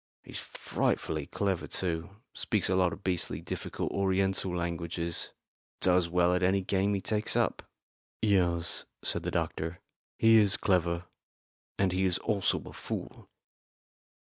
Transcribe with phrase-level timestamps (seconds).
[0.23, 5.29] He's frightfully clever too speaks a lot of beastly difficult Oriental languages
[5.79, 7.61] does well at any game he takes up."
[8.19, 9.79] "Yes," said the doctor,
[10.17, 11.05] "he is clever;
[11.77, 13.29] and he is also a fool."